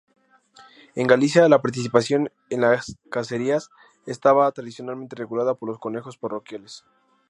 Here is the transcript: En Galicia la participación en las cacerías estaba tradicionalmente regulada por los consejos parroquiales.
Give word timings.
En 0.95 1.05
Galicia 1.05 1.47
la 1.47 1.61
participación 1.61 2.31
en 2.49 2.61
las 2.61 2.97
cacerías 3.11 3.69
estaba 4.07 4.51
tradicionalmente 4.51 5.15
regulada 5.15 5.53
por 5.53 5.69
los 5.69 5.77
consejos 5.77 6.17
parroquiales. 6.17 6.83